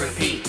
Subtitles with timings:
[0.00, 0.39] repeat.